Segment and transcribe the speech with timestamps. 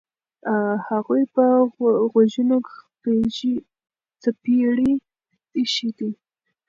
[0.87, 1.43] هغوی په
[2.11, 2.57] غوږونو
[4.21, 4.91] څپېړې
[5.57, 6.11] ایښي دي.